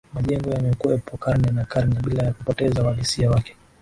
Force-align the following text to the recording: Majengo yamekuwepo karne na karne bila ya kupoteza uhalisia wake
Majengo 0.13 0.49
yamekuwepo 0.49 1.17
karne 1.17 1.51
na 1.51 1.65
karne 1.65 1.99
bila 2.01 2.23
ya 2.23 2.33
kupoteza 2.33 2.81
uhalisia 2.83 3.29
wake 3.31 3.55